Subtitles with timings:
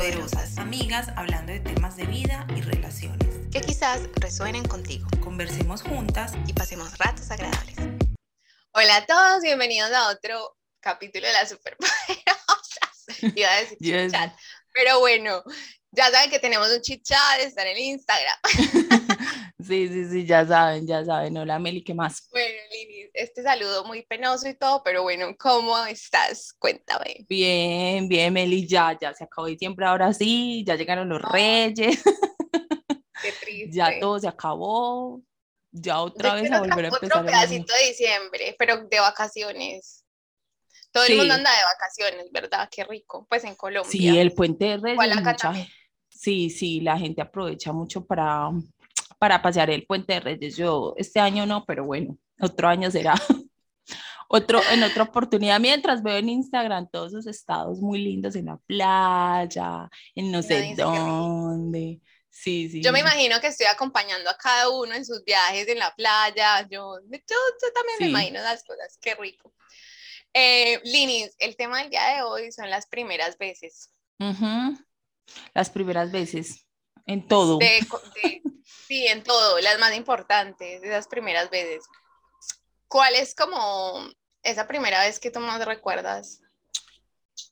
[0.00, 3.28] poderosas, amigas hablando de temas de vida y relaciones.
[3.52, 5.06] Que quizás resuenen contigo.
[5.22, 7.76] Conversemos juntas y pasemos ratos agradables.
[8.72, 12.16] Hola a todos, bienvenidos a otro capítulo de las superpoderosas.
[13.36, 14.12] Iba a decir Yes.
[14.12, 14.32] chat,
[14.72, 15.42] pero bueno,
[15.92, 18.36] ya saben que tenemos un chit chat, está en el Instagram.
[19.62, 21.36] Sí, sí, sí, ya saben, ya saben.
[21.36, 22.26] Hola Meli, ¿qué más?
[22.30, 26.54] Bueno, Lili, este saludo muy penoso y todo, pero bueno, ¿cómo estás?
[26.58, 27.26] Cuéntame.
[27.28, 32.02] Bien, bien, Meli, ya, ya se acabó diciembre, ahora sí, ya llegaron los reyes,
[33.22, 33.70] Qué triste.
[33.76, 35.20] ya todo se acabó,
[35.70, 37.18] ya otra Yo vez a volver a otro empezar.
[37.18, 37.26] año.
[37.26, 40.04] pedacito de diciembre, pero de vacaciones.
[40.90, 42.68] Todo el mundo anda de vacaciones, ¿verdad?
[42.68, 43.26] Qué rico.
[43.28, 43.92] Pues en Colombia.
[43.92, 45.52] Sí, el puente de Reyes, mucha
[46.20, 48.50] sí, sí, la gente aprovecha mucho para,
[49.18, 50.56] para pasear el puente de Reyes.
[50.56, 53.14] Yo este año no, pero bueno, otro año será.
[54.32, 58.58] Otro, en otra oportunidad, mientras veo en Instagram todos esos estados muy lindos en la
[58.58, 61.98] playa, en no sé dónde.
[62.30, 62.80] Sí, sí.
[62.80, 66.60] Yo me imagino que estoy acompañando a cada uno en sus viajes en la playa.
[66.70, 68.10] Yo, yo, yo también me Sí.
[68.10, 68.96] imagino las cosas.
[69.00, 69.52] Qué rico.
[70.32, 73.90] Eh, Linis, el tema del día de hoy son las primeras veces.
[74.20, 74.78] Ujú.
[75.54, 76.66] Las primeras veces,
[77.06, 77.58] en todo.
[78.86, 81.84] Sí, en todo, las más importantes, esas primeras veces.
[82.88, 84.08] ¿Cuál es como
[84.42, 86.40] esa primera vez que tú más recuerdas?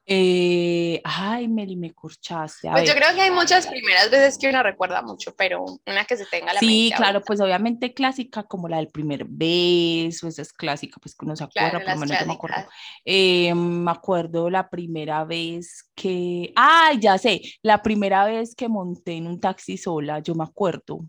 [0.07, 2.69] Eh, ay, Meli, me corchaste.
[2.69, 3.03] A Pues yo ver.
[3.03, 6.53] creo que hay muchas primeras veces que uno recuerda mucho, pero una que se tenga
[6.53, 7.27] la Sí, mente claro, ahorita.
[7.27, 11.45] pues obviamente clásica como la del primer beso, esa es clásica, pues que uno se
[11.45, 12.57] acuerda, Claro, por lo menos yo me acuerdo.
[13.05, 19.13] Eh, me acuerdo la primera vez que, ay, ya sé, la primera vez que monté
[19.17, 21.01] en un taxi sola, yo me acuerdo.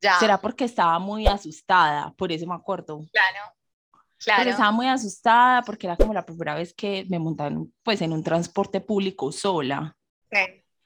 [0.00, 3.00] Ya, Será porque estaba muy asustada, por eso me acuerdo.
[3.12, 3.52] claro,
[4.34, 4.50] Pero claro.
[4.50, 8.22] estaba muy asustada porque era como la primera vez que me un- pues en un
[8.22, 9.96] transporte público sola.
[10.30, 10.38] Sí,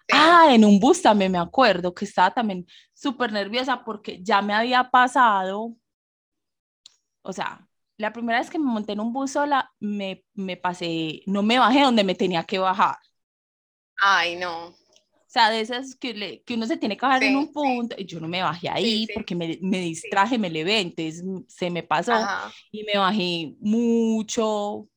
[0.09, 0.15] sí.
[0.15, 4.55] Ah, en un bus también me acuerdo que estaba también súper nerviosa porque ya me
[4.55, 5.77] había pasado,
[7.23, 11.23] o sea, la primera vez que me monté en un bus sola, me, me pasé,
[11.27, 12.97] no me bajé donde me tenía que bajar.
[14.03, 14.75] Ay, no.
[15.33, 17.51] O sea, de esas que, le- que uno se tiene que bajar en Sí, un
[17.53, 17.53] sí.
[17.53, 19.15] punto, y yo no me bajé ahí sí.
[19.15, 22.55] porque me, me distraje, me levé, entonces mm, se me pasó Ajá.
[22.71, 24.89] y me bajé mucho,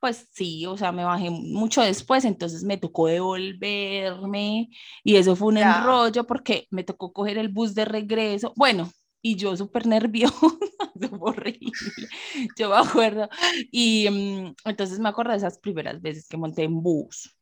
[0.00, 4.70] pues sí, o sea, me bajé mucho después, entonces me tocó devolverme
[5.04, 5.98] y eso fue un Ya.
[5.98, 8.90] enrollo porque me tocó coger el bus de regreso, bueno,
[9.22, 10.34] y yo súper nerviosa,
[11.20, 12.08] horrible,
[12.56, 13.28] yo me acuerdo,
[13.72, 17.35] y mm, entonces me acuerdo de esas primeras veces que monté en bus,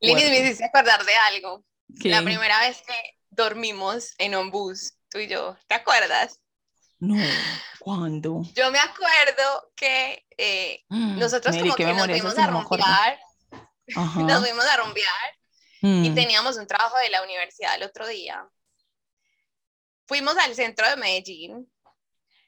[0.00, 1.64] Linis, me hiciste acordar de algo.
[2.00, 2.94] que La primera vez que
[3.30, 6.40] dormimos en un bus, tú y yo, ¿te acuerdas?
[7.00, 7.16] no,
[7.80, 8.42] ¿cuándo?
[8.54, 13.18] Yo me acuerdo que eh, nosotros Mary, como qué que nos fuimos a rumbear,
[13.94, 15.38] nos fuimos a rumbear
[15.82, 16.14] y Mm.
[16.14, 18.48] teníamos un trabajo de la universidad el otro día.
[20.06, 21.70] Fuimos al centro de Medellín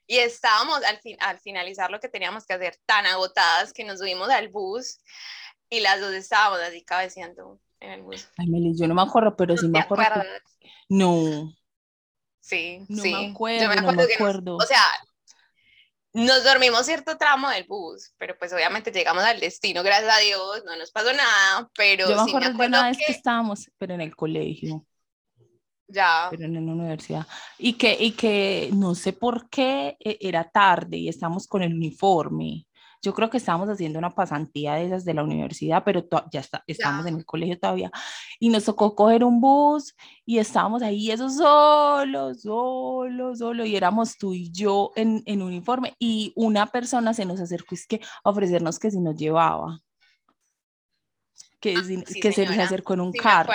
[0.07, 3.99] y estábamos al, fin, al finalizar lo que teníamos que hacer tan agotadas que nos
[3.99, 4.99] subimos al bus
[5.69, 8.27] y las dos estábamos así cabeceando en el bus.
[8.37, 10.21] Ay, Meli, yo no me acuerdo, pero ¿No sí me acuerdo.
[10.59, 10.69] que-?
[10.89, 11.53] No,
[12.39, 13.11] Sí, No sí.
[13.11, 14.55] me Yo acuerdo, no me que nos- acuerdo.
[14.55, 14.81] o sea,
[16.13, 20.63] nos dormimos cierto tramo del bus, pero pues obviamente llegamos al destino, gracias a Dios,
[20.65, 23.05] no nos pasó nada, pero yo me sí me acuerdo de acuerdo una vez que
[23.05, 24.85] que estábamos, pero en el colegio,
[25.87, 30.49] ya, pero en la universidad, y que, y que no sé por qué eh, era
[30.49, 32.65] tarde y estábamos con el uniforme.
[33.01, 36.63] Yo creo que estábamos haciendo una pasantía de esas de la universidad, pero ya está,
[36.67, 37.09] estábamos Ya.
[37.11, 37.91] en el colegio todavía.
[38.39, 43.65] Y nos tocó coger un bus y estábamos ahí, eso solo, solo, solo.
[43.65, 45.93] Y éramos tú y yo en, en uniforme.
[45.99, 49.79] Y una persona se nos acercó es que a ofrecernos que si nos llevaba.
[51.59, 53.51] Que, Ah, sí, que se les acercó en un sí carro.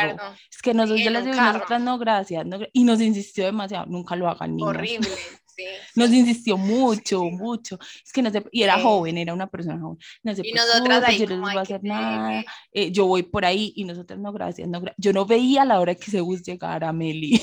[0.50, 2.44] Es que nosotros, Sí, en les digo, nosotras no, gracias.
[2.44, 4.69] no y nos insistió demasiado, nunca lo hagan, niñas.
[4.70, 5.09] Horrible,
[5.56, 5.64] sí.
[5.94, 7.30] Nos insistió mucho, sí.
[7.30, 7.78] mucho.
[8.04, 8.82] Es que no sé, y era Sí.
[8.82, 9.98] joven, era una persona joven.
[10.22, 12.28] No se Y nosotras ahí yo no les voy a "Ay, qué hacer nada.
[12.28, 12.46] pegue".
[12.72, 14.94] eh, yo voy por ahí y nosotras no, gracias, no, gra-".
[14.97, 17.38] Yo no veía la hora que ese bus llegara, Meli.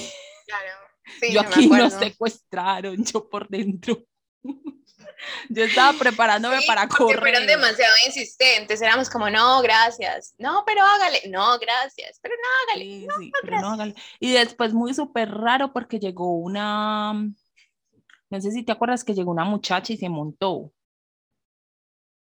[0.46, 0.66] Claro.
[1.20, 4.04] Sí, yo aquí nos secuestraron, yo por dentro.
[5.50, 7.20] Yo estaba preparándome Sí, para correr.
[7.20, 12.86] fueron demasiado insistentes, éramos como, no, gracias, no, pero hágale, no, gracias, pero no, hágale.
[12.86, 13.96] Sí, sí, pero no hágale.
[14.20, 17.14] Y después muy súper raro porque llegó una,
[18.30, 20.72] no sé si te acuerdas que llegó una muchacha y se montó.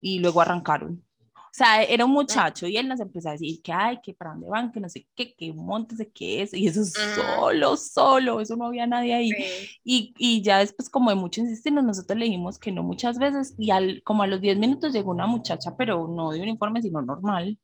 [0.01, 1.03] Y luego arrancaron.
[1.35, 4.31] O sea, era un muchacho y él nos empezó a decir que, ay, que para
[4.31, 6.55] dónde van, que no sé qué, que montese, que eso.
[6.55, 9.31] Y eso solo, solo, eso no había nadie ahí.
[9.31, 9.69] Sí.
[9.83, 13.55] Y, y ya después, como de mucho insistirnos, nosotros le dijimos que no muchas veces.
[13.57, 17.01] Y al, como a los 10 minutos llegó una muchacha, pero no de uniforme, sino
[17.01, 17.57] normal.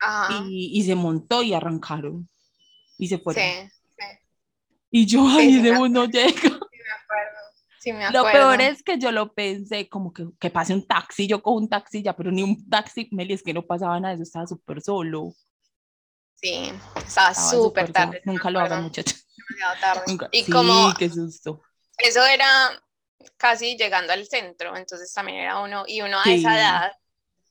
[0.00, 0.44] Ajá.
[0.48, 2.28] y, y se montó y arrancaron
[2.98, 3.42] y se fueron.
[3.42, 4.04] Sí, sí,
[4.90, 6.59] Y yo, ay, ese me bus no llega.
[7.80, 8.08] Sí me acuerdo.
[8.08, 11.26] Sí me Lo peor es que yo lo pensé, como que, que pase un taxi,
[11.26, 14.14] yo cojo un taxi ya, pero ni un taxi, Meli, es que no pasaba nada,
[14.14, 15.32] eso estaba súper solo.
[16.36, 18.22] Sí, estaba súper tarde.
[18.24, 19.26] Nunca lo hagan, muchachos.
[20.32, 21.60] Y sí, como qué susto.
[21.98, 22.46] eso era
[23.36, 26.34] casi llegando al centro, entonces también era uno, y uno a Sí.
[26.34, 26.92] esa edad,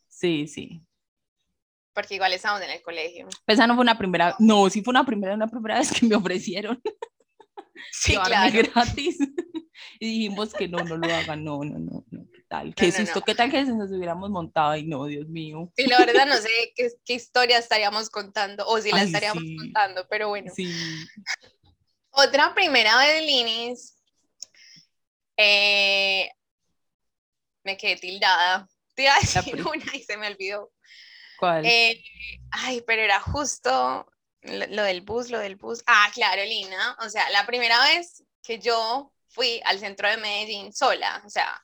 [0.07, 0.81] Sí, sí.
[1.93, 3.27] porque igual estábamos en el colegio.
[3.45, 6.15] Esa no fue una primera, no, sí fue una primera, una primera vez que me
[6.15, 6.81] ofrecieron
[7.91, 8.51] Sí, claro.
[8.73, 9.17] gratis.
[9.99, 12.75] Y dijimos que no, no lo hagan, no, no, no, no, ¿qué tal?
[12.75, 13.25] Qué No, susto, no.
[13.25, 15.71] qué tal que se nos hubiéramos montado, ay no, Dios mío.
[15.75, 19.43] Sí, la verdad no sé qué, qué historia estaríamos contando, o si la Ay, estaríamos
[19.43, 19.55] sí.
[19.57, 20.51] contando, pero bueno.
[20.55, 20.69] Sí,
[22.11, 23.97] Otra primera vez de Linis,
[25.37, 26.29] eh,
[27.63, 28.67] me quedé tildada.
[28.95, 30.71] Te iba a decir una y se me olvidó.
[31.39, 31.65] ¿cuál?
[31.65, 32.03] Eh,
[32.51, 34.05] ay, pero era justo
[34.41, 35.83] lo, lo del bus, lo del bus.
[35.87, 36.97] Ah, claro, Lina.
[37.01, 41.63] O sea, la primera vez que yo fui al centro de Medellín sola, o sea,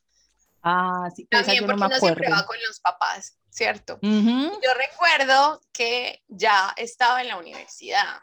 [0.64, 4.00] ah, sí, también no porque me uno siempre va con los papás, ¿cierto?
[4.02, 8.20] Yo recuerdo que ya estaba en la universidad,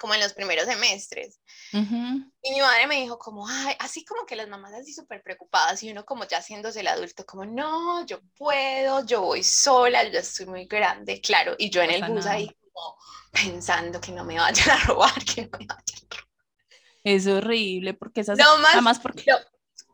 [0.00, 1.40] como en los primeros semestres.
[1.72, 2.30] ujú.
[2.42, 5.82] Y mi madre me dijo como, ay, así como que las mamás así súper preocupadas
[5.82, 10.18] y uno como ya haciéndose el adulto, como, no, yo puedo, yo voy sola, yo
[10.18, 11.54] estoy muy grande, claro.
[11.58, 12.96] Y yo en el bus ahí como
[13.32, 16.24] pensando que no me vayan a robar, que no me vayan a robar.
[17.04, 19.38] Es horrible porque esas, No más, además porque, no,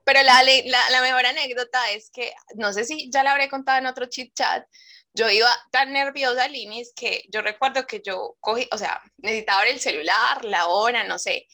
[0.05, 3.79] pero la, la, la mejor anécdota es que, no sé si ya la habré contado
[3.79, 4.65] en otro chit chat,
[5.13, 9.81] yo iba tan nerviosa, Linis, que yo recuerdo que yo cogí, o sea, necesitaba el
[9.81, 11.47] celular, la hora, no sé,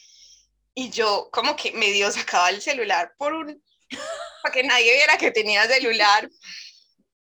[0.74, 3.62] y yo como que medio sacaba el celular por un,
[4.42, 6.28] para que nadie viera que tenía celular,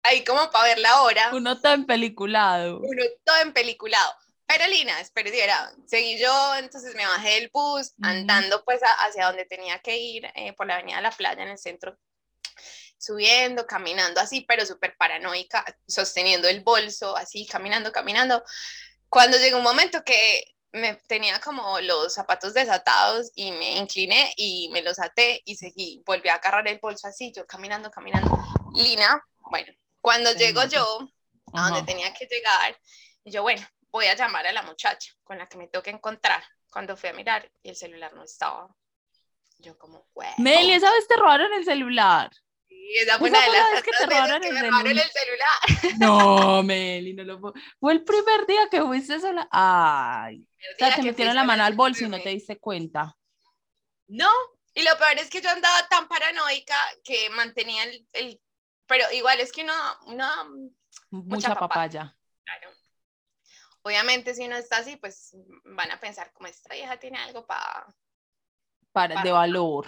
[0.02, 2.78] ahí como para ver la hora, uno tan peliculado.
[2.78, 4.14] uno todo empeliculado.
[4.46, 9.46] Pero Lina, espera, seguí yo, entonces me bajé del bus, andando pues a- hacia donde
[9.46, 11.96] tenía que ir, eh, por la avenida de la playa en el centro,
[12.98, 18.44] subiendo, caminando así, pero súper paranoica, sosteniendo el bolso, así, caminando, caminando.
[19.08, 24.68] Cuando llegó un momento que me tenía como los zapatos desatados y me incliné y
[24.72, 28.38] me los até y seguí, volví a agarrar el bolso así, yo caminando, caminando.
[28.74, 29.72] Lina, bueno,
[30.02, 31.08] cuando Sí, llego yo
[31.54, 32.78] a donde tenía que llegar,
[33.24, 36.42] yo, bueno, voy a llamar a la muchacha con la que me tengo que encontrar.
[36.70, 38.68] Cuando fui a mirar y el celular no estaba.
[39.58, 40.32] Yo como, bueno.
[40.38, 42.30] Meli, esa vez te robaron el celular.
[42.68, 44.86] Y esa fue esa una de las vez que te robaron que el me robaron
[44.86, 45.04] celular.
[45.04, 45.98] el celular.
[45.98, 47.54] No, Meli, no lo puedo.
[47.78, 49.46] Fue el primer día que fuiste sola.
[49.52, 50.46] Ay.
[50.74, 53.14] O sea, te metieron la mano al bolso y no te diste cuenta.
[54.08, 54.30] No,
[54.74, 58.40] y lo peor es que yo andaba tan paranoica que mantenía el, el-
[58.92, 59.72] pero igual es que uno,
[61.10, 61.58] Mucha, papaya.
[61.58, 62.16] papaya.
[62.44, 62.68] claro,
[63.80, 65.34] obviamente si uno está así, pues
[65.64, 67.86] van a pensar como esta vieja tiene algo para,
[68.92, 69.86] Para, de valor.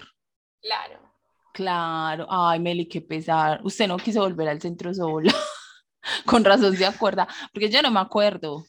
[0.63, 1.13] claro.
[1.53, 2.27] Claro.
[2.31, 3.61] Ay, Meli, qué pesar.
[3.63, 5.33] Usted no quiso volver al centro sola.
[6.27, 7.29] Con razón se acuerda.
[7.53, 8.65] Porque yo no me acuerdo.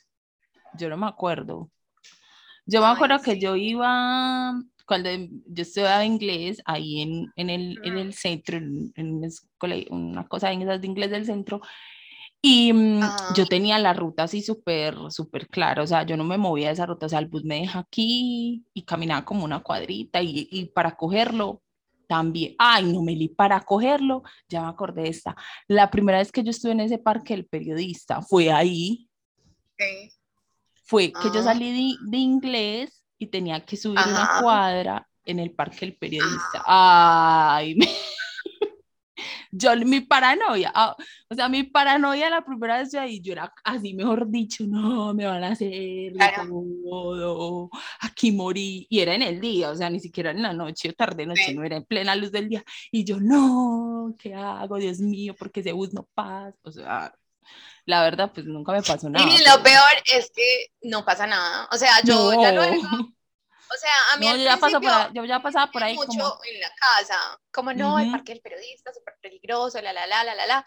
[0.73, 1.71] Yo no me acuerdo.
[2.65, 3.39] Yo me Ay, acuerdo que sí.
[3.39, 4.53] yo iba,
[4.85, 9.83] cuando yo estudiaba inglés, ahí en, en, el, en el centro, en, en una, escuela-
[9.89, 11.61] una cosa de esas de inglés del centro,
[12.41, 13.01] y mm,
[13.35, 16.73] yo tenía la ruta así súper, súper clara, o sea, yo no me movía de
[16.73, 20.47] esa ruta, o sea, el bus me deja aquí y caminaba como una cuadrita y,
[20.51, 21.63] y para cogerlo
[22.07, 25.35] también, ay, no me li para cogerlo, ya me acordé de esta,
[25.67, 29.07] la primera vez que yo estuve en ese parque, el periodista fue ahí,
[29.79, 30.11] Sí.
[30.85, 31.43] fue que yo Ah.
[31.43, 34.39] salí de, de inglés y tenía que subir una Ajá.
[34.41, 36.63] cuadra en el parque del periodista.
[36.65, 37.87] Ay, me-
[39.51, 40.95] yo mi paranoia, ah,
[41.29, 45.25] o sea, mi paranoia la primera vez ahí, yo era así, mejor dicho, no, me
[45.25, 46.63] van a hacer Claro.
[46.83, 47.69] todo,
[48.01, 50.93] aquí morí, y era en el día, o sea, ni siquiera en la noche o
[50.93, 51.53] tarde noche, Sí.
[51.55, 54.77] no era en plena luz del día, y yo, no, ¿qué hago?
[54.77, 57.13] Dios mío, porque ese bus no pasa, o sea,
[57.85, 59.25] la verdad, pues nunca me pasó nada.
[59.27, 61.67] Y lo peor es que no pasa nada.
[61.71, 62.61] O sea, yo ya No.
[62.61, 65.71] luego, o sea, a mí No, al yo ya, paso por ahí- yo ya pasaba
[65.71, 68.11] por ahí mucho como, en la casa, como no, el Ujú.
[68.11, 70.65] parque del periodista, súper peligroso, la, la, la, la, la, la.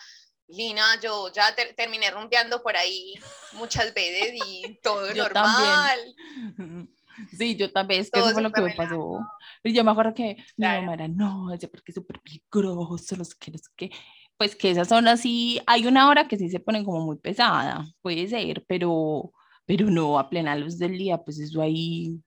[0.50, 3.14] Lina, yo ya ter- terminé rumbeando por ahí
[3.52, 6.14] muchas veces y todo Yo normal.
[7.36, 9.18] Sí, yo también, es que Todo eso fue lo que me pasó.
[9.64, 10.82] Y yo me acuerdo que mi Claro.
[10.82, 13.90] mamá era, no, ese parque es súper peligroso, no sé qué, no sé qué.
[14.38, 17.84] Pues que esas zonas sí, hay una hora que sí se ponen como muy pesada,
[18.00, 19.32] puede ser, pero,
[19.66, 22.18] pero no a plena luz del día, pues eso ahí,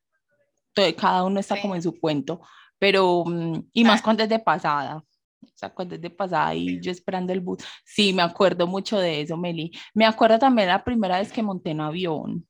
[0.73, 1.77] todo, cada uno está como Sí.
[1.77, 2.41] en su cuento,
[2.77, 5.03] pero, mm, y más cuando es de pasada.
[5.43, 7.59] O sea, cuando es de pasada y yo esperando el bus.
[7.85, 9.71] Sí, me acuerdo mucho de eso, Meli.
[9.93, 12.47] Me acuerdo también la primera vez que monté en avión,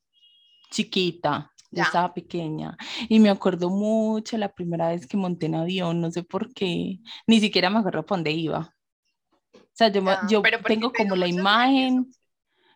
[0.71, 2.77] chiquita, yo estaba pequeña.
[3.09, 6.99] Y me acuerdo mucho la primera vez que monté en avión, no sé por qué.
[7.27, 8.73] Ni siquiera me acuerdo para dónde iba.
[9.73, 12.11] O sea, yo, me- Ya, yo tengo como la imagen.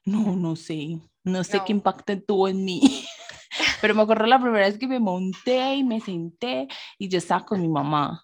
[0.06, 1.00] No, no sé.
[1.24, 1.78] No sé qué No.
[1.78, 2.82] impacto tuvo en mí.
[3.82, 7.46] Pero me acuerdo la primera vez que me monté y me senté y yo estaba
[7.46, 8.24] con mi mamá.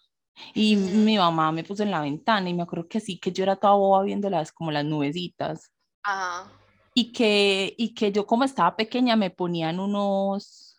[0.53, 3.43] Y mi mamá me puso en la ventana y me acuerdo que sí, que yo
[3.43, 5.71] era toda boba viendo las, como las nubecitas.
[6.03, 6.51] Ajá.
[6.93, 10.77] Y que, y que yo como estaba pequeña me ponían unos,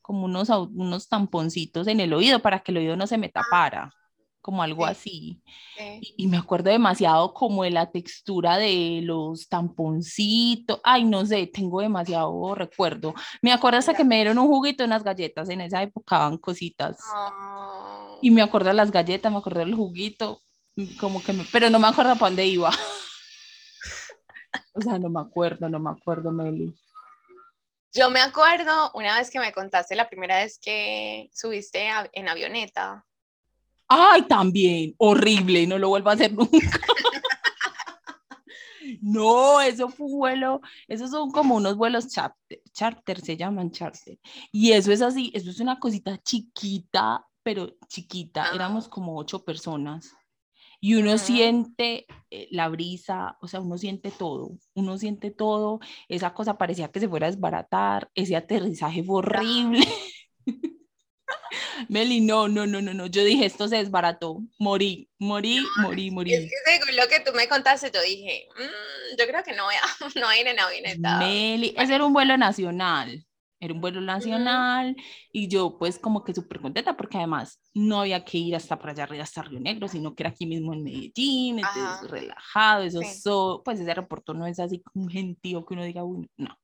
[0.00, 3.92] como unos, unos tamponcitos en el oído para que el oído no se me tapara,
[4.44, 4.90] como algo sí.
[4.90, 5.42] así.
[5.78, 5.98] sí.
[6.02, 10.80] Y, y me acuerdo demasiado como de la textura de los tamponcitos.
[10.84, 13.14] Ay, no sé, tengo demasiado recuerdo.
[13.40, 15.48] Me acuerdo hasta que me dieron un juguito, unas galletas.
[15.48, 16.98] En esa época daban cositas.
[17.16, 18.18] Oh.
[18.20, 20.42] Y me acuerdo de las galletas, me acuerdo del juguito.
[21.00, 22.70] Como que me, pero no me acuerdo para dónde iba.
[24.72, 26.72] O sea, no me acuerdo, no me acuerdo, Meli.
[27.92, 33.04] Yo me acuerdo una vez que me contaste la primera vez que subiste en avioneta.
[33.96, 36.50] Ay, también, horrible, no lo vuelvo a hacer nunca.
[39.00, 44.18] No, eso fue un vuelo, esos son como unos vuelos charter, charter se llaman charter.
[44.50, 48.90] Y eso es así, eso es una cosita chiquita, pero chiquita, éramos Ajá.
[48.90, 50.10] como ocho personas.
[50.80, 51.18] Y uno Ujú.
[51.18, 56.90] siente eh, la brisa, o sea, uno siente todo, uno siente todo, esa cosa parecía
[56.90, 59.86] que se fuera a desbaratar, ese aterrizaje fue horrible.
[61.88, 66.34] Meli, no, no, no, no, no, yo dije, esto se desbarató, morí, morí, morí, morí.
[66.34, 69.64] Es que según lo que tú me contaste, yo dije, "Mm, yo creo que no
[69.64, 69.80] voy a,
[70.20, 71.18] no voy a ir en avioneta.
[71.18, 73.24] Meli, ese era un vuelo nacional,
[73.60, 74.94] era un vuelo nacional
[75.32, 78.92] y yo pues como que súper contenta porque además no había que ir hasta para
[78.92, 82.06] allá arriba, hasta Río Negro, sino que era aquí mismo en Medellín, entonces Ajá.
[82.08, 83.20] relajado, eso Sí.
[83.22, 86.58] so- pues ese aeropuerto no es así como un gentío que uno diga, "Uy, no.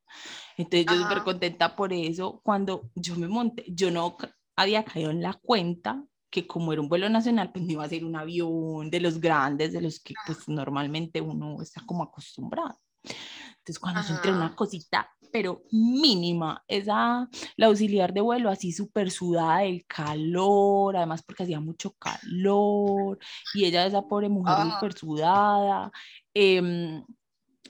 [0.56, 4.16] Entonces yo súper contenta por eso, cuando yo me monté, yo no
[4.60, 7.88] había caído en la cuenta que como era un vuelo nacional, pues no iba a
[7.88, 12.78] ser un avión de los grandes, de los que pues normalmente uno está como acostumbrado.
[13.02, 18.72] Entonces, cuando yo entré en una cosita, pero mínima, esa, la auxiliar de vuelo así
[18.72, 23.18] súper sudada del calor, además porque hacía mucho calor,
[23.54, 24.74] y ella, esa pobre mujer Ah.
[24.74, 25.92] súper sudada,
[26.34, 27.04] em,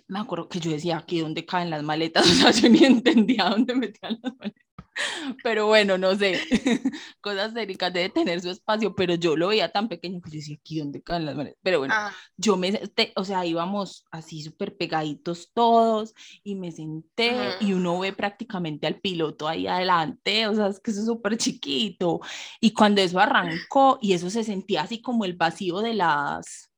[0.08, 3.44] me acuerdo que yo decía, aquí dónde caen las maletas, o sea, yo ni entendía
[3.48, 4.69] dónde metían las maletas.
[5.42, 6.40] Pero bueno, no sé,
[7.20, 10.56] cosas técnicas debe tener su espacio, pero yo lo veía tan pequeño que yo decía,
[10.60, 11.58] aquí dónde caen las maletas.
[11.62, 16.72] Pero bueno, Ah, yo me, te- o sea, íbamos así súper pegaditos todos y me
[16.72, 21.06] senté y uno ve prácticamente al piloto ahí adelante, o sea, es que eso es
[21.06, 22.20] súper chiquito.
[22.60, 26.69] Y cuando eso arrancó y eso se sentía así como el vacío de las,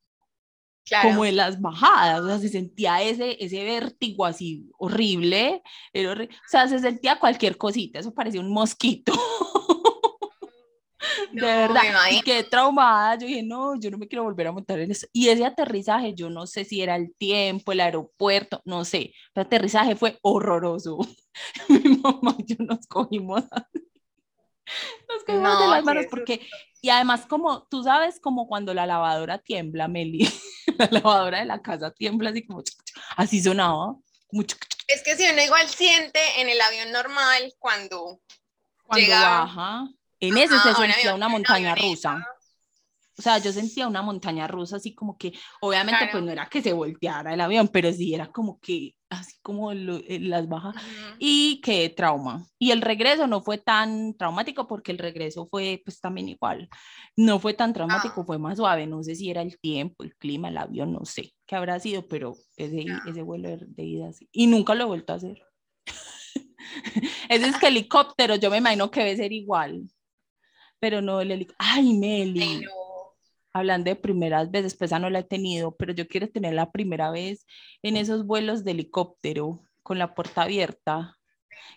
[0.85, 1.09] claro.
[1.09, 5.61] como en las bajadas, o sea, se sentía ese, ese vértigo así horrible,
[5.93, 9.13] horri- o sea, se sentía cualquier cosita, eso parecía un mosquito.
[11.33, 14.79] De verdad, y quedé traumada, yo dije, no, yo no me quiero volver a montar
[14.79, 15.07] en eso.
[15.11, 19.41] Y ese aterrizaje, yo no sé si era el tiempo, el aeropuerto, no sé, el
[19.41, 20.99] aterrizaje fue horroroso.
[21.69, 23.43] Mi mamá y yo nos cogimos,
[25.09, 26.47] nos cogimos de No, las qué manos porque,
[26.81, 30.19] y además como, tú sabes como cuando la lavadora tiembla, Meli,
[30.77, 32.63] la lavadora de la casa tiembla así como,
[33.17, 33.95] así sonaba,
[34.27, 34.43] como
[34.87, 38.19] Es que si uno igual siente en el avión normal cuando
[38.85, 39.87] cuando Llega- baja.
[40.19, 42.13] En ese Ajá, se sentía avión- una una montaña avioneta.
[42.15, 42.27] rusa.
[43.17, 46.11] O sea, yo sentía una montaña rusa así como que, obviamente Claro.
[46.13, 49.73] pues no era que se volteara el avión, pero sí era como que, así como
[49.73, 50.75] lo- eh, las bajas.
[51.19, 52.45] Y qué trauma.
[52.59, 56.69] Y el regreso no fue tan traumático porque el regreso fue pues también igual.
[57.15, 58.25] No fue tan traumático, Ah.
[58.25, 58.85] fue más suave.
[58.87, 62.07] No sé si era el tiempo, el clima, el avión, no sé qué habrá sido,
[62.07, 62.85] pero ese,
[63.23, 64.27] vuelo de- de ida así.
[64.31, 65.41] Y nunca lo he vuelto a hacer.
[67.29, 69.83] ese es que helicóptero, yo me imagino que debe ser igual.
[70.79, 71.57] Pero no el helicóptero.
[71.71, 72.71] Ay, Meli Ay, no.
[73.53, 76.71] Hablando de primeras veces, pues esa no la he tenido, pero yo quiero tener la
[76.71, 77.45] primera vez
[77.83, 81.17] en esos vuelos de helicóptero con la puerta abierta,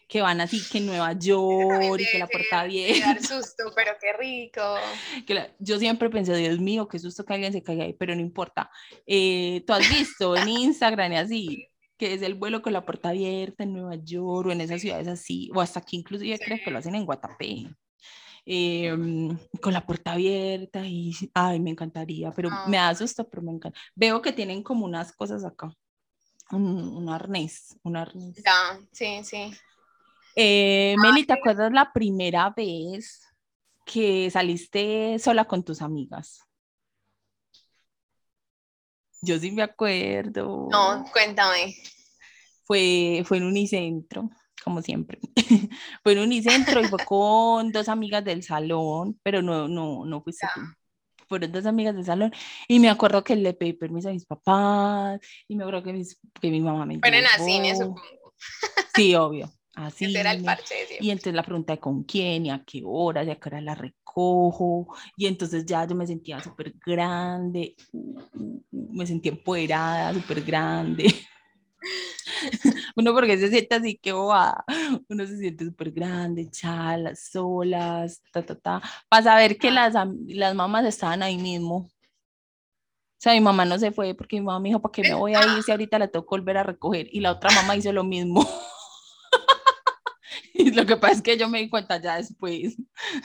[0.09, 3.06] que van así que en Nueva York y que la puerta abierta.
[3.06, 4.62] dar susto, pero qué rico.
[5.26, 8.14] que la- yo siempre pensé, Dios mío, qué susto que alguien se caiga ahí, pero
[8.14, 8.71] no importa.
[9.06, 11.66] Eh, Tú has visto en Instagram y así,
[11.99, 15.09] que es el vuelo con la puerta abierta en Nueva York o en esas ciudades
[15.09, 17.66] así, o hasta aquí inclusive creo que lo hacen en Guatapé.
[18.47, 18.97] Eh,
[19.61, 23.79] con la puerta abierta y ay, me encantaría, pero me da susto, pero me encanta.
[23.95, 25.75] Veo que tienen como unas cosas acá,
[26.53, 28.43] un, un arnés, un arnés.
[28.45, 29.53] Ya, sí, sí.
[30.37, 33.23] Eh, Meli, ¿te acuerdas la primera vez
[33.85, 36.41] que saliste sola con tus amigas?
[39.23, 40.69] Yo sí me acuerdo.
[40.71, 41.75] No, cuéntame.
[42.65, 44.31] Fue, fue en Unicentro,
[44.66, 45.20] como siempre.
[46.02, 50.49] fue en Unicentro y fue con dos amigas del salón, pero no, no, no fuiste
[50.52, 50.61] tú.
[51.28, 52.32] Fueron dos amigas del salón
[52.66, 56.18] y me acuerdo que le pedí permiso a mis papás y me acuerdo que, mis,
[56.40, 58.02] que mi mamá me Fueron a cine, supongo.
[58.96, 59.52] Sí, obvio.
[59.76, 60.04] Así.
[60.06, 62.82] Ese era el parche de Y entonces la pregunta de con quién y a qué
[62.85, 64.88] hora, y a qué hora la recojo.
[65.16, 70.42] Y entonces ya yo me sentía súper grande, uh, uh, uh, me sentía empoderada, súper
[70.42, 71.14] grande.
[72.97, 74.65] Uno porque se siente así, que bobada.
[75.09, 78.83] Uno se siente súper grande, chalas, solas, ta, ta, ta.
[79.09, 81.76] Para saber que las, am- las mamás estaban ahí mismo.
[83.19, 85.15] O sea, mi mamá no se fue porque mi mamá me dijo, ¿para qué me
[85.15, 87.09] voy a ir si ahorita la tengo que volver a recoger?
[87.11, 88.47] Y la otra mamá hizo lo mismo.
[90.59, 92.77] Y lo que pasa es que yo me di cuenta ya después.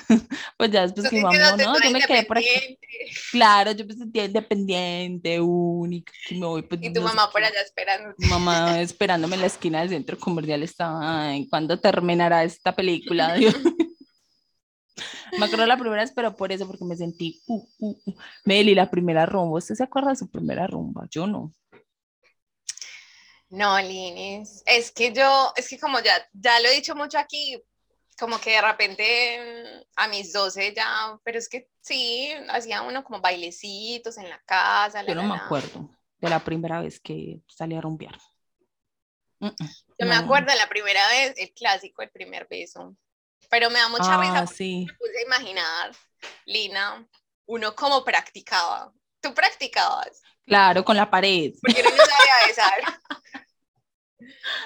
[0.58, 2.78] Pues ya después que sintiéndote no, yo me quedé por aquí.
[3.32, 6.62] Claro, yo me sentía independiente, única, que me voy.
[6.62, 8.14] Pues, Y tu no mamá por allá esperando.
[8.18, 13.34] Mamá esperándome en la esquina del centro comercial estaba, ay, ¿cuándo terminará esta película?
[13.36, 13.56] Dios.
[15.38, 18.16] Me acuerdo la primera vez, pero por eso, porque me sentí, uh, uh, uh.
[18.46, 21.08] Meli, la primera rumba, ¿usted se acuerda de su primera rumba?
[21.10, 21.54] Yo no.
[23.52, 27.62] No, Linis, es que yo, es que como ya, ya lo he dicho mucho aquí,
[28.18, 33.04] como que de repente mm, a mis 12 ya, pero es que sí, hacía uno
[33.04, 35.02] como bailecitos en la casa.
[35.02, 35.90] Yo la, no la, me acuerdo
[36.20, 38.18] de la primera vez que salí a rumbear.
[39.42, 42.96] Yo me acuerdo de la primera vez, el clásico, el primer beso.
[43.50, 44.86] Pero me da mucha risa Ah, porque sí.
[44.88, 45.92] me puse a imaginar,
[46.46, 47.06] Lina,
[47.48, 48.94] uno cómo practicaba.
[49.20, 52.82] Tú practicabas, Claro, con la pared, porque no sabía besar.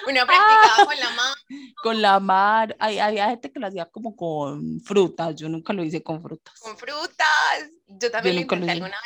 [0.08, 1.34] Uno practicaba con la mano.
[1.82, 2.76] con la mar.
[2.78, 5.34] Hay, había gente que lo hacía como con frutas.
[5.36, 6.58] Yo nunca lo hice con frutas.
[6.60, 7.26] con frutas.
[7.86, 8.72] Yo también lo lo intenté hice.
[8.72, 8.96] alguna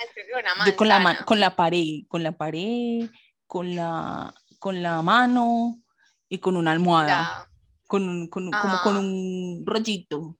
[0.65, 3.11] vez, con una la, ma- con la pared, con la pared,
[3.47, 5.81] con la, con la mano
[6.29, 7.51] y con una almohada, Ya.
[7.87, 9.01] con, un- con, como con Ah.
[9.01, 10.37] un rollito.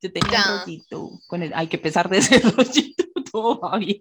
[0.00, 0.52] Yo tenía Ya.
[0.54, 3.98] un rollito, con el, hay que pesar de ese rollito todavía.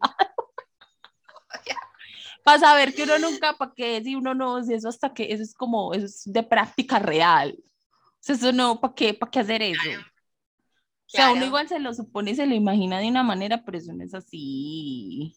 [2.43, 5.43] Para saber que uno nunca, para qué, si uno no, si eso hasta que, eso
[5.43, 7.56] es como, eso es de práctica real.
[7.60, 9.89] O sea, eso no, ¿para qué, para qué hacer eso?
[9.89, 11.45] O sea, uno Claro.
[11.47, 14.13] igual se lo supone y se lo imagina de una manera, pero eso no es
[14.13, 15.36] así.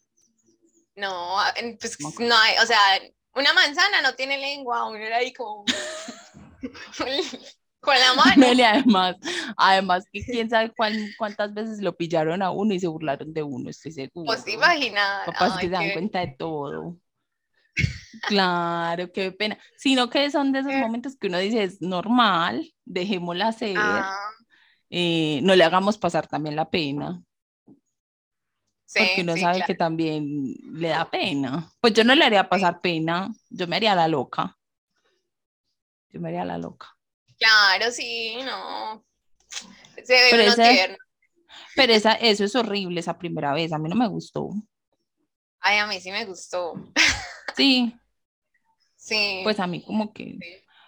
[0.97, 2.79] No, a- en- pues no hay, o sea,
[3.35, 5.65] una manzana no tiene lengua, uno era ahí como
[7.85, 8.47] con la mano.
[8.67, 9.17] Además,
[9.57, 13.43] además que quién sabe cuán- cuántas veces lo pillaron a uno y se burlaron de
[13.43, 14.27] uno, estoy seguro.
[14.27, 15.27] Pues te imaginas.
[15.27, 16.97] Papás ay, que se dan cuenta de todo.
[18.29, 19.59] Claro, qué pena.
[19.77, 20.81] Sino que son de esos Eh.
[20.81, 24.31] momentos que uno dice, es normal, dejémosla hacer, Ah,
[24.91, 27.23] eh, no le hagamos pasar también la pena,
[28.87, 29.67] sí, porque uno sí, sabe claro.
[29.67, 31.71] que también le da pena.
[31.81, 34.57] Pues yo no le haría pasar pena, yo me haría la loca.
[36.11, 36.97] Yo me haría la loca.
[37.39, 39.05] Claro, sí, no.
[40.05, 40.97] Se ve Pero uno tierno.
[41.77, 44.51] Pero esa, eso es horrible, esa primera vez, a mí no me gustó.
[45.61, 46.75] Ay, a mí sí me gustó.
[47.57, 47.95] Sí,
[48.97, 49.41] Sí.
[49.45, 50.39] pues a mí como que,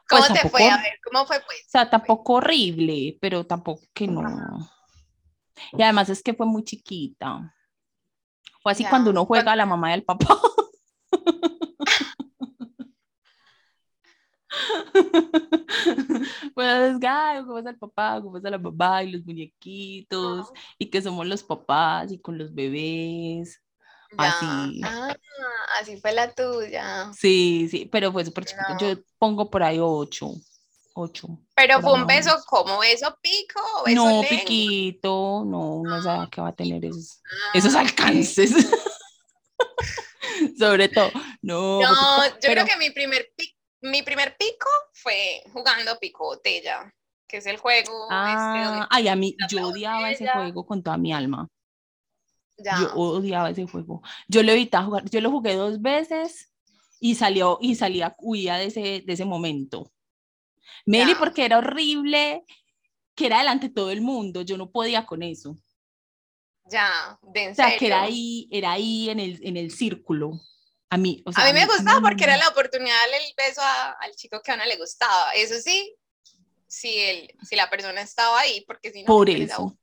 [0.08, 0.68] ¿Cómo pues te tampoco- fue?
[0.70, 1.60] A ver, ¿cómo fue pues?
[1.66, 4.22] o sea, tampoco horrible, pero tampoco que no.
[5.72, 7.54] Y además es que fue muy chiquita.
[8.62, 10.26] Fue así Ya, cuando uno juega a la mamá del papá.
[16.54, 21.26] Pues, ay, juegas al papá, juegas a la mamá y los muñequitos, y que somos
[21.26, 23.60] los papás y con los bebés.
[24.18, 24.28] Ya.
[24.28, 24.80] Así.
[24.84, 25.16] Ah,
[25.80, 27.10] así fue la tuya.
[27.12, 28.68] Sí, sí, pero fue súper chiquito.
[28.72, 28.78] No.
[28.78, 30.30] Yo pongo por ahí ocho.
[30.94, 31.28] Ocho.
[31.54, 34.28] Pero fue un beso como beso pico beso No, lengua?
[34.30, 38.50] piquito, no, uno sabe que va a tener esos, Ah, esos alcances.
[40.58, 41.10] Sobre todo,
[41.42, 41.80] no.
[41.82, 43.54] No, yo pero- creo que mi primer, pi-
[43.90, 46.92] mi primer pico fue jugando pico botella,
[47.26, 50.82] que es el juego este Ah, donde ay, a mí, yo odiaba ese juego con
[50.82, 51.48] toda mi alma.
[52.58, 52.78] ya.
[52.80, 54.02] Yo odiaba ese juego.
[54.28, 56.52] Yo lo evitaba jugar, yo lo jugué dos veces
[57.00, 59.92] y salió, y salía, huía de ese, de ese momento.
[60.86, 61.18] Meli, Ya.
[61.18, 62.44] porque era horrible,
[63.14, 65.56] que era delante de todo el mundo, yo no podía con eso.
[66.68, 68.08] Ya, de en O sea, que era serio.
[68.14, 70.40] ahí, era ahí en el, en el círculo.
[70.90, 73.34] A mí, o sea, a mí me gustaba porque era la oportunidad de darle el
[73.36, 75.32] beso a- al chico que a uno le gustaba.
[75.32, 75.94] Eso sí,
[76.68, 79.76] si, el, si la persona estaba ahí, porque si no, Por eso.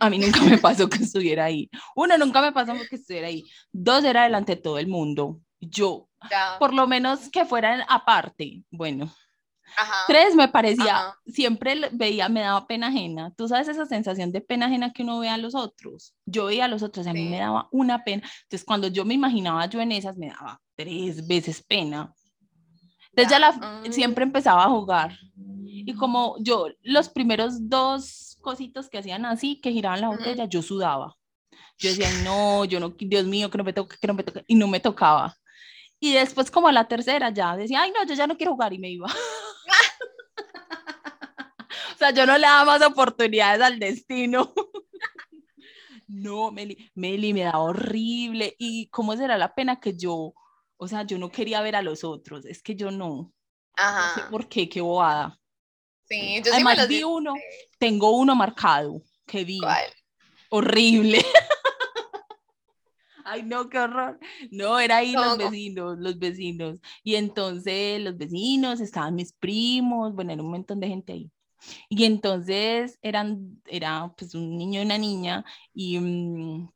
[0.00, 1.70] A mí nunca me pasó que estuviera ahí.
[1.94, 3.44] Uno, nunca me pasó que estuviera ahí.
[3.72, 5.40] Dos, era delante de todo el mundo.
[5.60, 6.56] Yo, Ya.
[6.58, 8.62] por lo menos que fueran aparte.
[8.70, 9.14] Bueno,
[9.76, 10.04] Ajá.
[10.06, 11.18] Tres me parecía, Ajá.
[11.26, 13.32] siempre veía, me daba pena ajena.
[13.36, 16.14] Tú sabes esa sensación de pena ajena que uno ve a los otros.
[16.26, 18.22] Yo veía a los otros, a mí me daba una pena.
[18.44, 22.14] Entonces, cuando yo me imaginaba yo en esas, me daba tres veces pena.
[23.10, 23.92] Entonces ya, Ya, la, mm.
[23.92, 25.18] siempre empezaba a jugar.
[25.36, 30.62] Y como yo, los primeros dos cositos que hacían así, que giraban la botella, yo
[30.62, 31.16] sudaba.
[31.78, 34.22] Yo decía, "Ay, no, yo no, Dios mío, que no me toque, que no me
[34.22, 35.36] toque, y no me tocaba.
[36.00, 38.72] Y después como a la tercera ya decía, ay, no, yo ya no quiero jugar
[38.72, 39.08] y me iba.
[41.94, 44.52] o sea, yo no le daba más oportunidades al destino.
[46.08, 48.54] no, Meli, Meli, me daba horrible.
[48.58, 50.34] ¿Y cómo será la pena que yo,
[50.76, 52.44] o sea, yo no quería ver a los otros?
[52.44, 53.32] Es que yo no, no
[53.76, 54.28] sé Ajá.
[54.30, 55.38] por qué, qué bobada.
[56.08, 57.34] Sí, yo sí me Además vi uno,
[57.78, 59.58] tengo uno marcado que vi.
[59.58, 59.84] ¿Cuál?
[60.50, 61.24] Horrible.
[63.34, 64.18] Ay, no, qué horror.
[64.52, 66.78] No, era ahí los vecinos, los vecinos.
[67.02, 71.30] Y entonces los vecinos, estaban mis primos, bueno, era un montón de gente ahí.
[71.88, 75.44] Y entonces eran, era pues un niño y una niña
[75.74, 76.68] y, mm,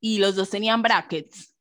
[0.00, 1.51] y los dos tenían brackets.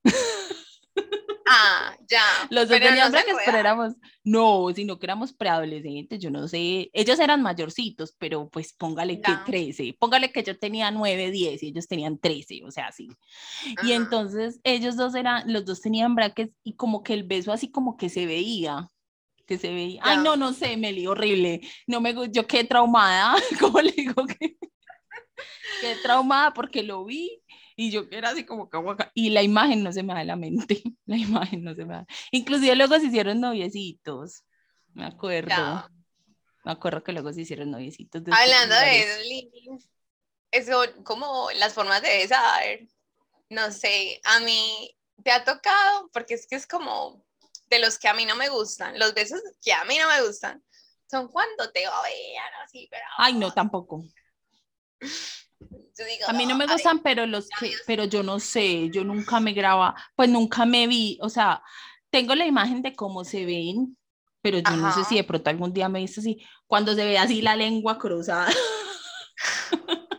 [1.53, 2.23] Ah, ya.
[2.49, 6.89] Los dos no tenían brackets, pero éramos, no, sino que éramos preadolescentes, yo no sé,
[6.93, 9.43] ellos eran mayorcitos, pero pues póngale que Ya.
[9.45, 13.09] 13, póngale que yo tenía 9, 10 y ellos tenían 13, o sea, así.
[13.83, 17.69] Y entonces ellos dos eran, los dos tenían brackets y como que el beso así
[17.69, 18.87] como que se veía,
[19.45, 20.01] que se veía.
[20.05, 20.23] Ay, Ya.
[20.23, 21.59] no, no sé, Meli, horrible.
[21.87, 24.57] No me yo quedé traumada, como le digo que
[25.81, 27.41] quedé traumada porque lo vi
[27.75, 30.25] y yo era así como que guaca- y la imagen no se me da de
[30.25, 32.05] la mente, la imagen no se me da.
[32.31, 34.43] Inclusive luego se hicieron noviecitos.
[34.93, 35.49] Me acuerdo.
[35.49, 35.89] Ya.
[36.63, 38.21] Me acuerdo que luego se hicieron noviecitos.
[38.29, 39.69] Hablando de eso, Lili,
[40.51, 42.79] eso, como las formas de besar,
[43.49, 47.25] no sé, a mí te ha tocado, porque es que es como
[47.69, 50.25] de los que a mí no me gustan, los besos que a mí no me
[50.25, 50.63] gustan,
[51.09, 54.03] son cuando te babean así, pero Ay, no, tampoco.
[55.97, 58.89] Yo digo, A mí no me "Ay, gustan, pero los que, pero yo no sé,
[58.91, 61.61] yo nunca me graba, pues nunca me vi, o sea,
[62.09, 63.97] tengo la imagen de cómo se ven,
[64.41, 67.17] pero yo no sé si de pronto algún día me visto así, cuando se ve
[67.17, 68.51] así la lengua cruzada.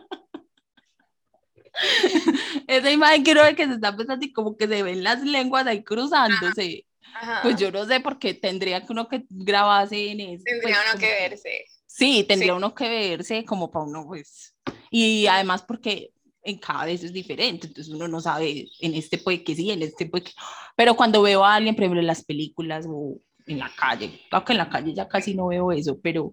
[2.67, 5.65] Esa imagen quiero ver que se está pensando y como que se ven las lenguas
[5.67, 6.85] ahí cruzándose.
[7.15, 10.43] ajá, Pues yo no sé por qué tendría que uno que grabarse en eso.
[10.45, 11.65] tendría pues, uno como que verse.
[11.85, 12.57] Sí, tendría Sí.
[12.57, 14.52] uno que verse como para uno, pues.
[14.95, 16.11] Y además porque
[16.43, 19.81] en cada vez es diferente, entonces uno no sabe, en este puede que sí, en
[19.81, 20.31] este puede que...
[20.75, 24.45] Pero cuando veo a alguien, por ejemplo, en las películas o en la calle, claro
[24.45, 26.31] que en la calle ya casi no veo eso, pero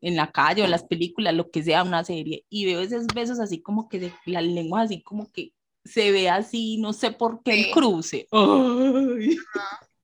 [0.00, 3.06] en la calle o en las películas, lo que sea, una serie, y veo esos
[3.14, 5.52] besos así como que las lenguas así como que
[5.84, 7.70] se ve así, no sé por qué el Sí.
[7.70, 8.26] cruce.
[8.32, 9.36] Ay.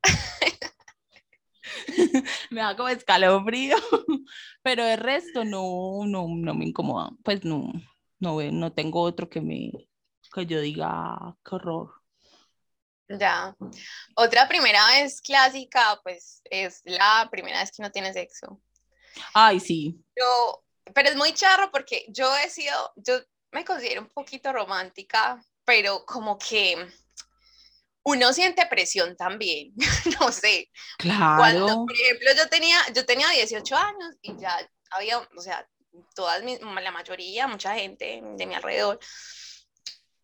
[2.50, 3.76] me da como escalofrío,
[4.62, 7.72] pero el resto no, no, no me incomoda, pues no,
[8.20, 9.72] no, no tengo otro que me,
[10.34, 11.90] que yo diga, "Ah, qué horror.
[13.08, 13.54] Ya.
[14.16, 18.60] Otra primera vez clásica, pues es la primera vez que no tiene sexo.
[19.34, 23.18] Ay, sí, Yo, pero es muy charro porque yo he sido, yo
[23.52, 26.76] me considero un poquito romántica, pero como que
[28.04, 29.72] uno siente presión también,
[30.20, 30.70] no sé.
[31.34, 34.58] Cuando, claro, por ejemplo, yo tenía, yo tenía 18 años y ya
[34.90, 35.68] había, o sea,
[36.14, 38.98] todas mis, la mayoría, mucha gente de mi alrededor,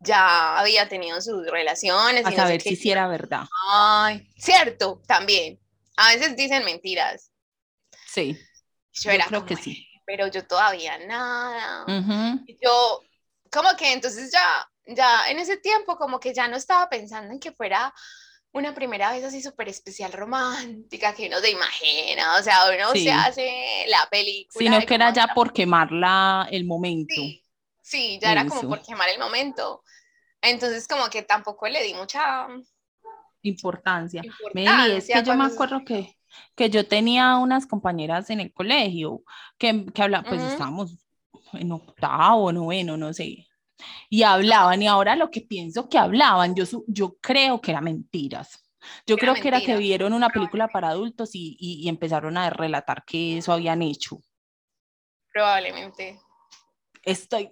[0.00, 2.26] ya había tenido sus relaciones.
[2.26, 2.76] a y no sé saber qué.
[2.76, 3.44] si era verdad.
[3.70, 5.60] Ay, cierto, también.
[5.96, 7.30] A veces dicen mentiras.
[8.06, 8.36] Sí,
[8.92, 9.86] Yo, yo era creo como, que sí.
[10.04, 11.84] pero yo todavía nada.
[11.84, 12.44] Ujú.
[12.46, 13.00] Y Yo,
[13.50, 17.40] como que entonces ya, ya en ese tiempo, como que ya no estaba pensando en
[17.40, 17.94] que fuera
[18.52, 23.04] una primera vez así súper especial romántica que uno se imagina, o sea, uno Sí.
[23.04, 24.58] se hace la película.
[24.58, 27.14] Sino que era ya por quemarla el momento.
[27.14, 27.42] Sí,
[27.80, 29.82] sí, ya era como por quemar el momento.
[30.40, 32.46] Entonces, como que tampoco le di mucha
[33.44, 34.22] Importancia.
[34.54, 36.16] Meli, es que yo me acuerdo que,
[36.54, 39.24] que yo tenía unas compañeras en el colegio
[39.58, 40.96] que, que hablaban, pues estábamos
[41.52, 43.46] en octavo, noveno, no sé,
[44.10, 47.84] y hablaban, y ahora lo que pienso que hablaban, yo, su- yo creo que eran
[47.84, 48.62] mentiras.
[49.06, 51.88] Yo Era creo que era que mentira, vieron una película para adultos y, y, y
[51.88, 54.18] empezaron a relatar que eso habían hecho.
[55.32, 56.20] Probablemente.
[57.04, 57.50] Estoy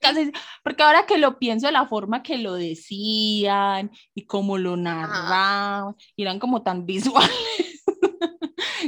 [0.00, 0.32] casi,
[0.64, 6.22] porque ahora que lo pienso, la forma que lo decían y cómo lo narraban, y
[6.22, 7.84] eran como tan visuales.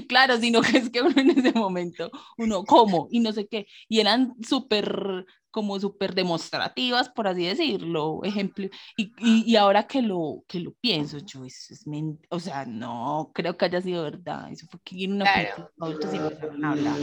[0.08, 3.08] claro, sino que es que uno en ese momento, uno, ¿cómo?
[3.10, 9.12] Y no sé qué, y eran súper como súper demostrativas, por así decirlo, ejemplo, y,
[9.20, 11.84] y, y, ahora que lo, que lo pienso, yo, eso es,
[12.30, 15.70] o sea, no creo que haya sido verdad, eso fue que en una claro.
[15.80, 16.96] adultos empezaron a hablar.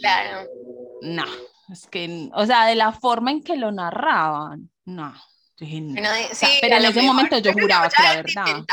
[0.00, 0.48] Claro.
[1.02, 1.24] No,
[1.72, 5.12] es que, o sea, de la forma en que lo narraban, no.
[5.58, 5.92] Dije, no.
[5.92, 7.14] Bueno, O sea, sí, pero en ese mejor.
[7.14, 8.64] momento yo juraba que era verdad.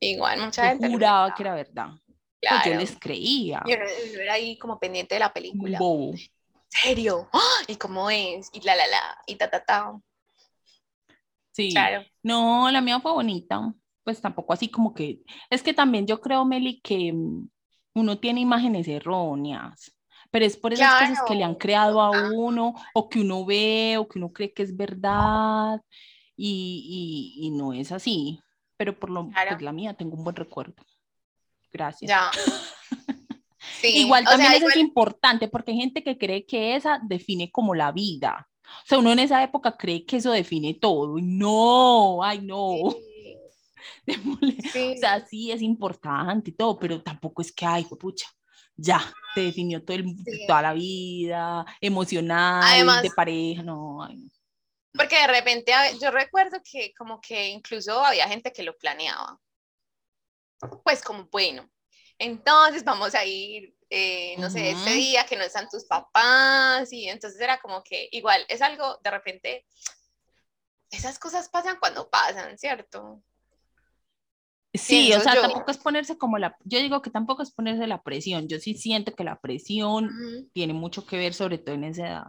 [0.00, 0.88] Igual, mucha Yo gente.
[0.90, 1.88] juraba que era verdad.
[1.88, 2.70] Pues Claro.
[2.70, 3.62] yo les creía.
[3.66, 3.74] Yo,
[4.14, 5.78] yo era ahí como pendiente de la película.
[5.78, 6.14] Bobo.
[6.72, 7.28] ¿En serio?
[7.32, 7.62] ¡Ah!
[7.66, 8.50] ¿Y cómo es?
[8.52, 9.18] Y la, la, la.
[9.26, 10.00] Y ta, ta, ta.
[11.52, 11.70] Sí.
[11.70, 12.04] Claro.
[12.22, 13.72] No, la mía fue bonita.
[14.04, 15.20] Pues tampoco así como que.
[15.50, 17.48] Es que también yo creo, Meli, que mm,
[17.94, 19.94] uno tiene imágenes erróneas.
[20.30, 22.30] Pero es por esas cosas que le han creado a Ah.
[22.34, 25.80] uno, o que uno ve, o que uno cree que es verdad,
[26.36, 28.38] y, y, y no es así.
[28.76, 29.50] Pero por lo Claro.
[29.52, 30.74] pues la mía tengo un buen recuerdo.
[31.72, 32.08] Gracias.
[32.10, 32.30] Ya.
[33.80, 33.88] Sí.
[33.98, 37.50] Igual también sea, eso es igual- importante porque hay gente que cree que esa define
[37.50, 38.48] como la vida.
[38.64, 41.16] O sea, uno en esa época cree que eso define todo.
[41.20, 42.72] No, ay, no.
[44.06, 44.06] Sí,
[44.72, 44.94] sí.
[44.96, 48.26] O sea, sí es importante y todo, pero tampoco es que, ay, pucha,
[48.76, 49.00] ya,
[49.34, 50.46] te definió todo el, Sí.
[50.46, 54.28] toda la vida, emocional, Además- de pareja, no, ay, no.
[54.94, 59.38] Porque de repente, yo recuerdo que como que incluso había gente que lo planeaba.
[60.82, 61.68] Pues como, bueno,
[62.18, 67.08] entonces vamos a ir, eh, no sé, este día que no están tus papás, y
[67.08, 69.66] entonces era como que igual, es algo, de repente,
[70.90, 73.22] esas cosas pasan cuando pasan, ¿cierto?
[74.74, 75.42] Sí, o sea, yo.
[75.42, 78.74] tampoco es ponerse como la, yo digo que tampoco es ponerse la presión, yo sí
[78.74, 80.10] siento que la presión
[80.52, 82.26] tiene mucho que ver, sobre todo en esa edad.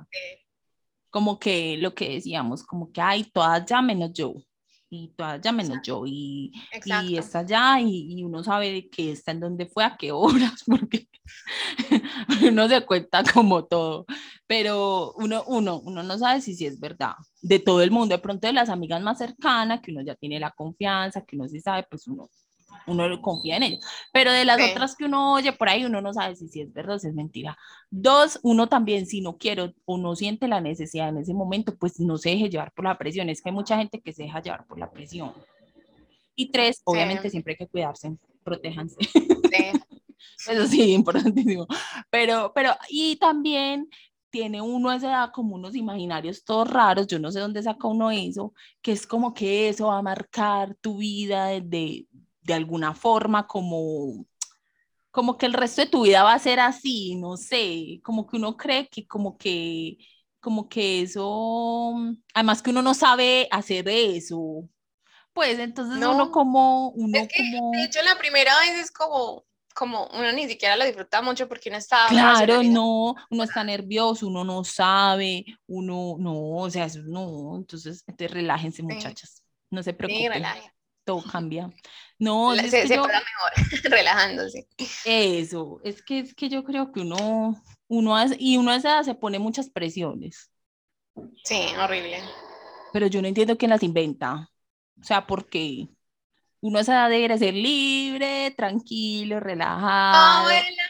[1.10, 4.36] Como que lo que decíamos, como que, ay, todas ya menos yo,
[4.90, 6.52] y todas ya menos yo, y,
[6.86, 10.64] y está allá, y, y uno sabe que está en dónde fue, a qué horas,
[10.66, 11.08] porque
[12.52, 14.06] uno se cuenta como todo,
[14.48, 18.22] pero uno, uno, uno no sabe si sí es verdad, de todo el mundo, de
[18.22, 21.62] pronto de las amigas más cercanas, que uno ya tiene la confianza, que uno sí
[21.62, 22.30] sabe, pues uno,
[22.90, 24.72] uno confía en ellas, pero de las Sí.
[24.72, 27.14] otras que uno oye por ahí, uno no sabe si es verdad o si es
[27.14, 27.58] mentira.
[27.90, 32.00] Dos, uno también, si no quiere o no siente la necesidad en ese momento, pues
[32.00, 33.30] no se deje llevar por la presión.
[33.30, 35.34] Es que hay mucha gente que se deja llevar por la presión.
[36.36, 38.98] Y tres, obviamente siempre hay que cuidarse, protéjanse.
[39.04, 39.28] Sí.
[40.50, 41.68] Eso sí, importantísimo.
[42.10, 43.90] Pero, pero, y también
[44.30, 47.88] tiene uno a esa edad como unos imaginarios todos raros, yo no sé dónde saca
[47.88, 52.06] uno eso, que es como que eso va a marcar tu vida de,
[52.50, 54.26] de, alguna forma, como,
[55.12, 58.38] como que el resto de tu vida va a ser así, no sé, como que
[58.38, 59.98] uno cree que como que,
[60.40, 61.94] como que eso,
[62.34, 64.70] además que uno no sabe hacer eso,
[65.34, 66.12] pues entonces No.
[66.12, 67.72] uno como, uno Es que, como...
[67.72, 71.70] de hecho, la primera vez es como, como uno ni siquiera lo disfruta mucho porque
[71.70, 77.00] uno está Claro, no, uno está nervioso, uno no sabe, uno no, o sea, eso
[77.04, 80.74] no, entonces, entonces relájense muchachas, no se Sí, preocupen, relaje.
[81.06, 81.70] todo cambia.
[82.20, 83.22] No, La- se se yo- mejor
[83.84, 84.68] relajándose.
[85.06, 88.90] eso, es que, es que yo creo que uno, uno hace, y uno a esa
[88.96, 90.52] edad se pone muchas presiones,
[91.44, 92.22] Sí, horrible.
[92.94, 94.50] pero yo no entiendo quién las inventa,
[95.00, 95.88] o sea, porque
[96.62, 100.40] uno a esa edad debería ser libre, tranquilo, relajado.
[100.42, 100.84] Abuela,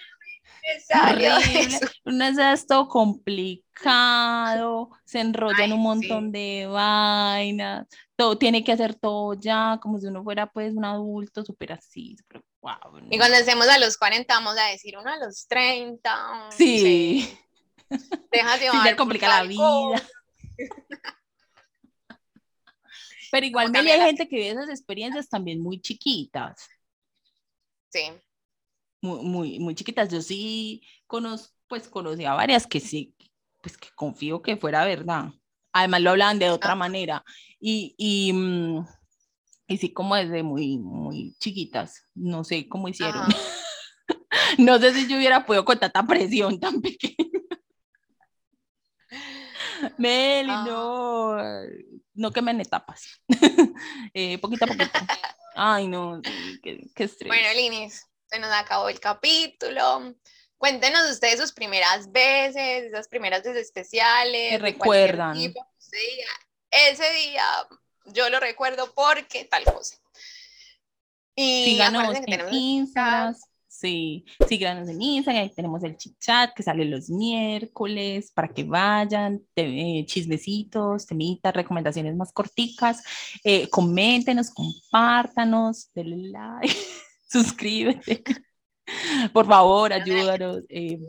[0.93, 1.79] horrible.
[2.05, 6.31] Uno es esto complicado, se enrolla en un montón sí.
[6.31, 11.43] de vainas, todo tiene que hacer todo ya, como si uno fuera pues un adulto
[11.43, 15.17] súper así, súper guau, Y cuando estemos a los 40, vamos a decir uno a
[15.17, 16.49] los 30.
[16.51, 17.37] Sí.
[18.31, 20.01] Deja Sí, llevar ya por complica la vida.
[23.31, 26.67] Pero igual Meli, hay gente que vive esas experiencias también muy chiquitas,
[27.91, 28.11] Sí,
[29.01, 30.09] muy, muy, muy chiquitas.
[30.09, 33.15] Yo sí conozco, pues conocí a varias que sí,
[33.61, 35.29] pues que confío que fuera verdad.
[35.71, 36.75] Además lo hablaban de otra Ah.
[36.75, 37.23] manera.
[37.59, 38.85] Y, y, mm,
[39.67, 42.07] y sí, como desde muy, muy chiquitas.
[42.15, 43.21] No sé cómo hicieron.
[43.21, 43.33] Ajá.
[44.57, 47.15] No sé si yo hubiera podido con tanta presión tan pequeña.
[49.97, 50.65] Meli, Ajá.
[50.65, 51.37] no.
[52.15, 53.21] No quemen etapas.
[54.13, 54.99] eh, poquito a poquito.
[55.55, 56.21] Ay, no,
[56.63, 57.27] qué, qué estrés.
[57.27, 60.13] Bueno, Linis, se nos acabó el capítulo.
[60.57, 64.49] Cuéntenos ustedes sus primeras veces, esas primeras veces especiales.
[64.51, 65.37] Que recuerdan.
[65.37, 66.31] tipo usted diga,
[66.91, 67.43] Ese día
[68.07, 69.95] yo lo recuerdo porque tal cosa.
[71.35, 73.35] Y Síganos en tenemos Instagram.
[73.71, 78.63] Sí, síganos en Instagram, ahí tenemos el chit chat que sale los miércoles para que
[78.65, 83.01] vayan, te- eh, chismecitos, temitas, recomendaciones más corticas.
[83.45, 86.75] Eh, coméntenos, compártanos, denle like,
[87.29, 88.23] suscríbete.
[89.33, 90.63] Por favor, ayúdanos.
[90.69, 90.99] eh,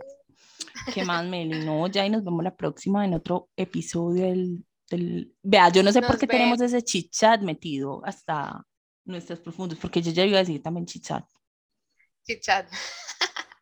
[0.92, 1.64] ¿Qué más, Meli?
[1.64, 4.64] No, ya y nos vemos la próxima en otro episodio del...
[4.88, 5.34] del...
[5.42, 8.66] Vea, yo no sé por qué tenemos ese chit-chat metido hasta
[9.04, 11.24] nuestros profundos, porque yo ya iba a decir también chit-chat.
[12.26, 12.70] Chichat.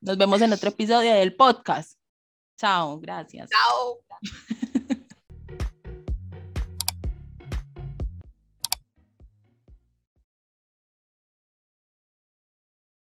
[0.00, 1.98] Nos vemos en otro episodio del podcast.
[2.58, 3.48] Chao, gracias.
[3.50, 4.04] Chao.